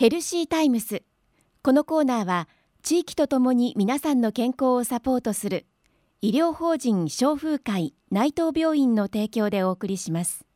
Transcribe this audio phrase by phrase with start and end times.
[0.00, 1.02] ヘルシータイムス。
[1.62, 2.48] このコーナーは
[2.82, 5.66] 地域とともに皆さんの健康をサポートする
[6.22, 10.46] 医療法人消風会内藤病院の提供でお送りします。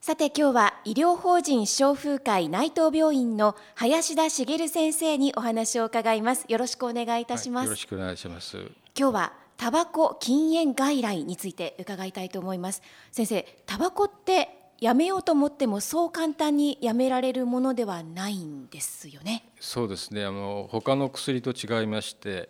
[0.00, 6.44] さて今日は医療法人消風会内藤病院の林田茂先生にお話を伺います。
[6.46, 8.56] よろしくお願いいたします、はい、よろしくお願いします。
[8.96, 12.82] 今日はタバコ禁煙外来について伺いたいと思います。
[13.10, 19.44] 先生タバコってやめようと思ってもそう簡単にやめられるものではないんですよね。
[19.60, 20.24] そうですね。
[20.24, 22.48] あの他の薬と違いまして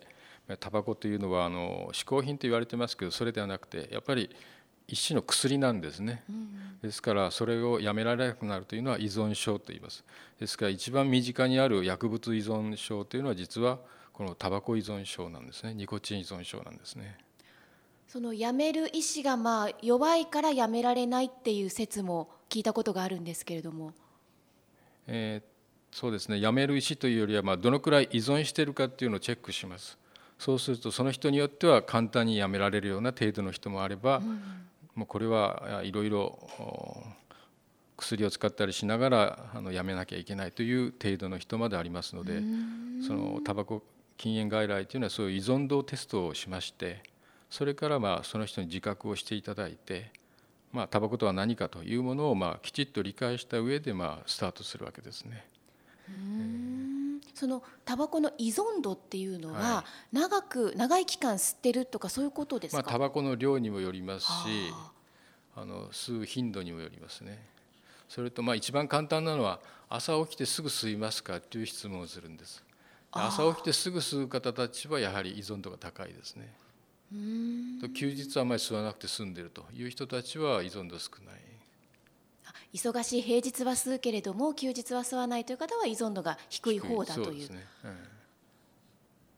[0.60, 4.30] タバコというのはあの嗜好品と言われてますけどそれではなくてやっぱり
[4.86, 10.04] 一種の薬なんですね、うん、ですからそれをやめられなくなるというのは依存症と言います。
[10.38, 13.78] ですから一番身近にある薬物依存症というのは実は
[14.12, 15.74] このタバコ依存症なんですね。
[15.74, 17.18] ニコチン依存症なんですね
[18.10, 23.92] そのやめる意志がまあ弱いからやめられないっていう説も聞いたことがあるんですけれども。
[25.06, 29.96] えー、そうですねやめる意思というよりはまあどのくらい依存しているかっていうのをチェックします。
[30.40, 34.42] そうするとその人によっては簡単にやめられるような程度の人もあれば、うん、
[34.96, 36.36] もうこれはいろいろ
[37.96, 42.42] 薬を使ったりしながらあのやめなきゃいけないという程度の人までありますので
[43.06, 43.84] そのタバコ
[44.16, 47.04] 禁煙外来というのはそういう依存度テストをしまして
[47.50, 50.10] それからまあその人に自覚をしていただいて
[50.72, 55.44] まあタバコとは何かというものをまあきちっと理解した上でまあスタートするわけですね。
[57.34, 62.82] そのタバコの依存度っていうのは、長く長い期間吸ってるとかそういうことですか？
[62.82, 64.30] まあタバコの量にもよりますし、
[65.56, 67.42] あの吸う頻度にもよりますね。
[68.08, 72.62] それとまあ一番簡単なのは朝起きてすぐ吸いますかという質問をするんです。
[73.12, 76.52] 朝起きてすぐ吸う方たちはやはり依存度が高いですね。
[77.12, 81.40] 休日はあまり吸わなくて済んでいるという人たちは依存度少ない。
[82.72, 87.52] 忙しい平日は吸うけれども休日は吸わないという方は依存度が低い方だという。
[87.52, 87.66] ね。
[87.84, 87.90] うん、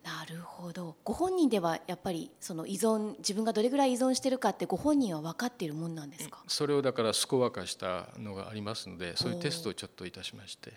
[0.03, 0.97] なるほど。
[1.03, 6.45] ご本人ではやっぱりその依存自分がどれぐらい依存してるかってご本人は分かっているもんなんですか？
[6.47, 10.75] それをだからスコア化したのがありますのでそういうテストをちょっといたしまして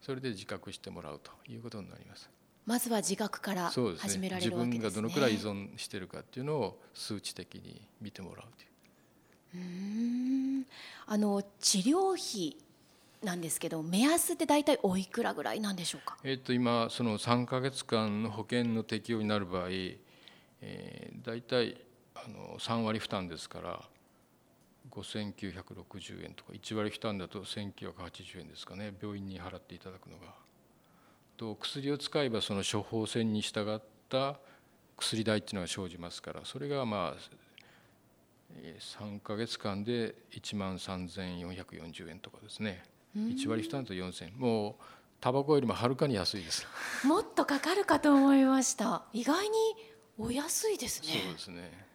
[0.00, 2.30] それで自覚してもらうということになります。
[2.66, 8.70] まずは自覚から始められるわけですね、ね、自分がどのくらい依存しているかっていうのを数値的に見てもらうという。
[9.56, 10.66] うん
[11.06, 12.56] あの治療費
[13.22, 16.16] なんですけど目安って大体おいくらぐらいなんでしょうか？
[16.24, 19.68] えっ、と今その3か月間の保険の適用になる場合、
[20.60, 21.80] えー、大体
[22.14, 23.82] あの3割負担ですから
[24.90, 30.44] 5960円とか1割負担だと1980円ですかね病院に払っていただくのが。
[31.36, 34.38] と薬を使えばその処方箋に従った
[34.96, 37.20] 薬代っていうのが生じますからそれがまあ
[38.78, 42.84] 3か月間で1万3440円とかですね。
[43.16, 44.74] 1割負担と4000円もう
[45.20, 46.66] タバコよりもはるかに安いです。
[47.04, 49.04] もっとかかるかと思いました。
[49.12, 49.56] 意外に
[50.18, 51.20] お安いですね。
[51.24, 51.86] そうですね。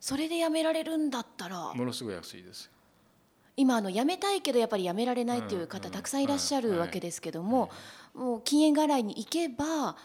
[0.00, 1.74] それでやめられるんだったら。
[1.74, 2.70] ものすごい安いです
[3.56, 7.70] 今あの辞めたいけどやっぱり辞められないという方たくさんいらっしゃるわけですけども、
[8.14, 9.96] もう禁煙払いに行けば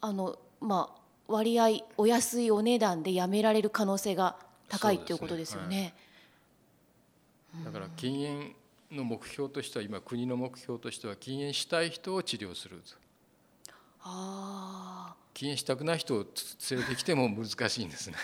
[0.00, 4.36] あの、まあ、割合お安いお値段で辞められる可能性が
[4.68, 5.94] 高いということですよね。
[7.64, 8.54] だから禁煙
[8.92, 12.80] の目標としては今国の目標としては禁煙したい人を治療する
[14.02, 16.26] あ禁煙したくない人を
[16.70, 18.16] 連れてきても難しいんですね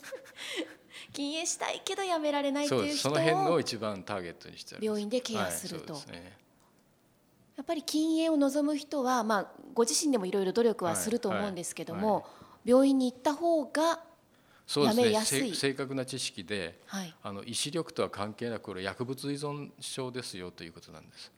[1.16, 6.36] 禁煙したいけどやめられないという人をその辺の一番ターゲットにして病院でケアすると、はいね、
[7.56, 12.28] やっぱり禁煙を望む人は、まあ、ご自身でもいろいろ努力はすると思うんですけども、はいは
[12.66, 14.00] い、病院に行った方が
[14.76, 16.78] やめやすい、ね、正確な知識で、
[17.22, 21.32] あの医師力とは関係なくこれ薬物依存症ですよということなんです。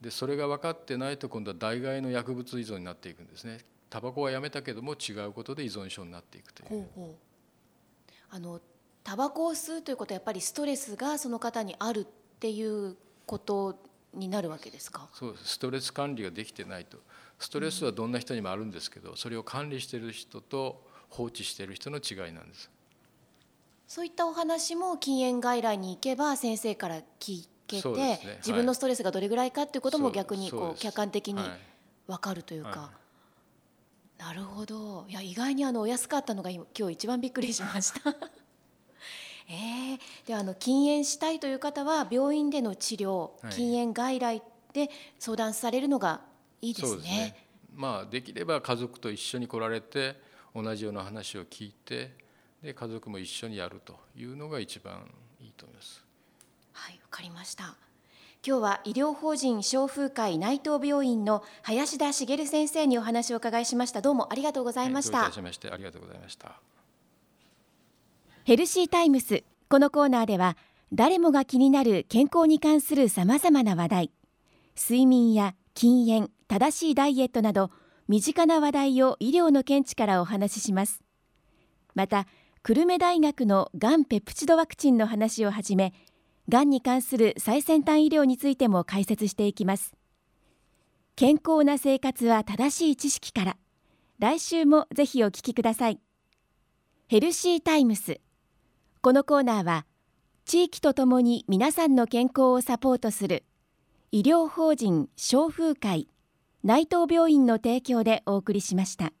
[0.00, 3.58] でそれが分かってないと今度は代替の薬物依存になっていくんですね。
[3.88, 6.68] タバコはやめたけども違うことで依存症になっていくという。
[6.68, 7.30] ほうほう。
[8.30, 8.60] あの
[9.10, 12.94] タバコを吸うということはやっぱりストレスがその方にあるっていう
[13.26, 13.76] こと
[14.14, 15.08] になるわけですか？
[15.12, 16.98] そうストレス管理ができてないと。
[17.40, 22.70] ストレスはどんな人にもあるんですけど、それを管理している人と放置している人の違いなんです。
[23.88, 31.42] そういったお話も禁煙外来に行けば先生から聞けて、ね、自分のストレスがどれぐらいかっていうことも逆にこう客観的に
[32.06, 32.68] 分かるというか。
[32.68, 32.90] は
[34.20, 34.22] い。
[34.22, 35.04] なるほど。
[35.08, 38.14] いや意外にあのお安かったのが今日一番びっくりしました
[39.50, 44.42] えー、であの禁煙したいという方は病院での治療、はい、禁煙外来
[44.72, 44.88] で
[45.18, 46.20] 相談されるのが
[46.62, 47.02] いいですね。
[47.02, 47.46] すね。
[47.74, 50.16] まあ、できれば家族と一緒に来られて
[50.54, 52.14] 同じような話を聞いて
[52.62, 55.10] で家族も一緒にやるというのが一番
[55.40, 56.04] いいと思います。
[56.72, 57.74] はいわかりました。
[58.46, 64.00] 今日は医療法人消風会内藤病院の林田茂先生にお話を伺いしました。
[64.00, 66.60] どうもありがとうございました、い、しましてありがとうございました
[68.44, 69.44] ヘルシータイムス。
[69.68, 70.56] このコーナーでは
[70.94, 74.10] 誰もが気になる健康に関するさまざまな話題。
[74.74, 77.70] 睡眠や禁煙正しいダイエットなど
[78.08, 81.02] 身近な話題を医療の見地からお話しします。
[81.94, 82.26] また
[82.62, 85.92] 久留米大学のがんペプチドワクチンの話をはじめ
[86.48, 89.94] がんに関する最先端医療についても解説していきます。
[91.14, 93.56] 健康な生活は正しい知識から。
[94.18, 96.00] 来週もぜひお聞きください。
[97.06, 98.18] ヘルシータイムス。
[99.02, 99.86] このコーナーは
[100.44, 103.44] 地域とともに皆さんの健康をサポートする
[104.12, 106.08] 医療法人消風会
[106.62, 109.14] 内藤病院の提供でお送りしました。